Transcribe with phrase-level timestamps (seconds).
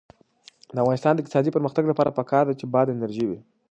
[0.73, 3.39] د افغانستان د اقتصادي پرمختګ لپاره پکار ده چې باد انرژي وي.